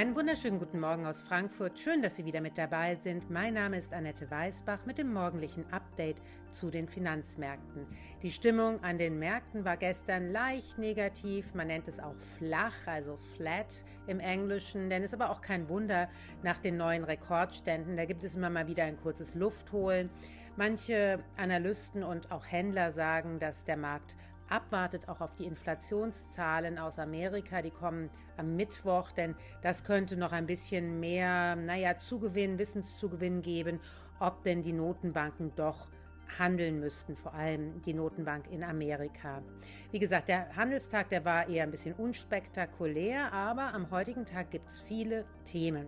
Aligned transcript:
Einen 0.00 0.16
wunderschönen 0.16 0.58
guten 0.58 0.80
Morgen 0.80 1.04
aus 1.04 1.20
Frankfurt. 1.20 1.78
Schön, 1.78 2.00
dass 2.00 2.16
Sie 2.16 2.24
wieder 2.24 2.40
mit 2.40 2.56
dabei 2.56 2.94
sind. 2.94 3.28
Mein 3.28 3.52
Name 3.52 3.76
ist 3.76 3.92
Annette 3.92 4.30
Weißbach 4.30 4.86
mit 4.86 4.96
dem 4.96 5.12
morgendlichen 5.12 5.70
Update 5.70 6.16
zu 6.52 6.70
den 6.70 6.88
Finanzmärkten. 6.88 7.86
Die 8.22 8.30
Stimmung 8.30 8.82
an 8.82 8.96
den 8.96 9.18
Märkten 9.18 9.66
war 9.66 9.76
gestern 9.76 10.32
leicht 10.32 10.78
negativ. 10.78 11.52
Man 11.52 11.66
nennt 11.66 11.86
es 11.86 12.00
auch 12.00 12.16
flach, 12.38 12.86
also 12.86 13.18
flat 13.36 13.84
im 14.06 14.20
Englischen, 14.20 14.88
denn 14.88 15.02
es 15.02 15.12
ist 15.12 15.20
aber 15.20 15.30
auch 15.30 15.42
kein 15.42 15.68
Wunder 15.68 16.08
nach 16.42 16.60
den 16.60 16.78
neuen 16.78 17.04
Rekordständen. 17.04 17.98
Da 17.98 18.06
gibt 18.06 18.24
es 18.24 18.36
immer 18.36 18.48
mal 18.48 18.68
wieder 18.68 18.84
ein 18.84 18.96
kurzes 18.96 19.34
Luftholen. 19.34 20.08
Manche 20.56 21.22
Analysten 21.36 22.04
und 22.04 22.32
auch 22.32 22.46
Händler 22.46 22.90
sagen, 22.90 23.38
dass 23.38 23.64
der 23.64 23.76
Markt 23.76 24.16
abwartet 24.50 25.08
auch 25.08 25.20
auf 25.20 25.34
die 25.34 25.46
Inflationszahlen 25.46 26.78
aus 26.78 26.98
Amerika. 26.98 27.62
Die 27.62 27.70
kommen 27.70 28.10
am 28.36 28.56
Mittwoch, 28.56 29.12
denn 29.12 29.34
das 29.62 29.84
könnte 29.84 30.16
noch 30.16 30.32
ein 30.32 30.46
bisschen 30.46 31.00
mehr, 31.00 31.56
naja, 31.56 31.98
Zugewinn, 31.98 32.58
Wissenszugewinn 32.58 33.42
geben, 33.42 33.80
ob 34.18 34.42
denn 34.42 34.62
die 34.62 34.72
Notenbanken 34.72 35.54
doch 35.54 35.88
handeln 36.38 36.80
müssten, 36.80 37.16
vor 37.16 37.34
allem 37.34 37.82
die 37.82 37.94
Notenbank 37.94 38.50
in 38.50 38.62
Amerika. 38.62 39.42
Wie 39.90 39.98
gesagt, 39.98 40.28
der 40.28 40.54
Handelstag, 40.56 41.08
der 41.08 41.24
war 41.24 41.48
eher 41.48 41.64
ein 41.64 41.70
bisschen 41.70 41.94
unspektakulär, 41.94 43.32
aber 43.32 43.74
am 43.74 43.90
heutigen 43.90 44.26
Tag 44.26 44.50
gibt 44.50 44.68
es 44.68 44.80
viele 44.80 45.24
Themen. 45.44 45.86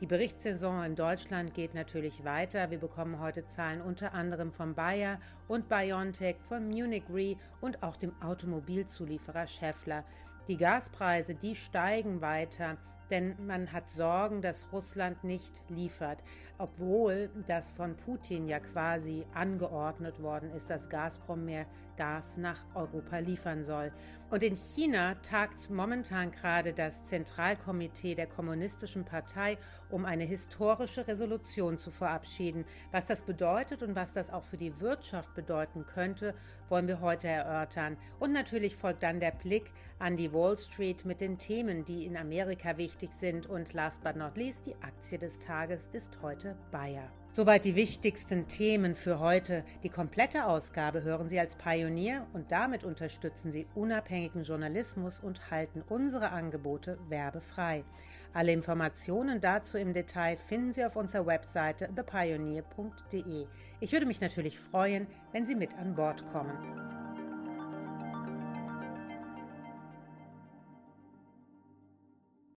Die 0.00 0.06
Berichtssaison 0.06 0.82
in 0.84 0.96
Deutschland 0.96 1.52
geht 1.52 1.74
natürlich 1.74 2.24
weiter. 2.24 2.70
Wir 2.70 2.78
bekommen 2.78 3.20
heute 3.20 3.46
Zahlen 3.48 3.82
unter 3.82 4.14
anderem 4.14 4.50
von 4.50 4.74
Bayer 4.74 5.20
und 5.46 5.68
BioNTech, 5.68 6.36
von 6.48 6.68
Munich 6.68 7.04
Re 7.12 7.36
und 7.60 7.82
auch 7.82 7.98
dem 7.98 8.12
Automobilzulieferer 8.22 9.46
Schaeffler. 9.46 10.04
Die 10.48 10.56
Gaspreise, 10.56 11.34
die 11.34 11.54
steigen 11.54 12.22
weiter 12.22 12.78
denn 13.10 13.34
man 13.46 13.72
hat 13.72 13.88
Sorgen, 13.88 14.42
dass 14.42 14.72
Russland 14.72 15.24
nicht 15.24 15.62
liefert, 15.68 16.22
obwohl 16.58 17.30
das 17.46 17.70
von 17.70 17.96
Putin 17.96 18.46
ja 18.46 18.60
quasi 18.60 19.26
angeordnet 19.34 20.22
worden 20.22 20.50
ist, 20.52 20.70
dass 20.70 20.88
Gazprom 20.88 21.44
mehr 21.44 21.66
Gas 22.00 22.38
nach 22.38 22.64
Europa 22.74 23.18
liefern 23.18 23.64
soll. 23.64 23.92
Und 24.30 24.42
in 24.42 24.56
China 24.56 25.16
tagt 25.16 25.68
momentan 25.70 26.30
gerade 26.30 26.72
das 26.72 27.04
Zentralkomitee 27.04 28.14
der 28.14 28.26
Kommunistischen 28.26 29.04
Partei, 29.04 29.58
um 29.90 30.04
eine 30.04 30.24
historische 30.24 31.06
Resolution 31.06 31.78
zu 31.78 31.90
verabschieden. 31.90 32.64
Was 32.90 33.06
das 33.06 33.22
bedeutet 33.22 33.82
und 33.82 33.96
was 33.96 34.12
das 34.12 34.30
auch 34.30 34.44
für 34.44 34.56
die 34.56 34.80
Wirtschaft 34.80 35.34
bedeuten 35.34 35.84
könnte, 35.84 36.34
wollen 36.68 36.88
wir 36.88 37.00
heute 37.00 37.28
erörtern. 37.28 37.96
Und 38.18 38.32
natürlich 38.32 38.76
folgt 38.76 39.02
dann 39.02 39.20
der 39.20 39.32
Blick 39.32 39.72
an 39.98 40.16
die 40.16 40.32
Wall 40.32 40.56
Street 40.56 41.04
mit 41.04 41.20
den 41.20 41.38
Themen, 41.38 41.84
die 41.84 42.06
in 42.06 42.16
Amerika 42.16 42.78
wichtig 42.78 42.99
sind. 43.18 43.46
Und 43.46 43.72
last 43.72 44.02
but 44.02 44.16
not 44.16 44.36
least, 44.36 44.66
die 44.66 44.74
Aktie 44.82 45.18
des 45.18 45.38
Tages 45.38 45.88
ist 45.92 46.18
heute 46.20 46.56
Bayer. 46.70 47.10
Soweit 47.32 47.64
die 47.64 47.76
wichtigsten 47.76 48.48
Themen 48.48 48.96
für 48.96 49.20
heute. 49.20 49.64
Die 49.84 49.88
komplette 49.88 50.46
Ausgabe 50.46 51.02
hören 51.02 51.28
Sie 51.28 51.38
als 51.38 51.54
Pionier 51.54 52.26
und 52.32 52.50
damit 52.50 52.82
unterstützen 52.82 53.52
Sie 53.52 53.66
unabhängigen 53.74 54.42
Journalismus 54.42 55.20
und 55.20 55.50
halten 55.50 55.82
unsere 55.88 56.30
Angebote 56.30 56.98
werbefrei. 57.08 57.84
Alle 58.32 58.52
Informationen 58.52 59.40
dazu 59.40 59.78
im 59.78 59.94
Detail 59.94 60.36
finden 60.36 60.72
Sie 60.72 60.84
auf 60.84 60.96
unserer 60.96 61.26
Webseite 61.26 61.88
thepioneer.de. 61.94 63.46
Ich 63.80 63.92
würde 63.92 64.06
mich 64.06 64.20
natürlich 64.20 64.58
freuen, 64.58 65.06
wenn 65.32 65.46
Sie 65.46 65.54
mit 65.54 65.76
an 65.78 65.94
Bord 65.94 66.24
kommen. 66.32 66.89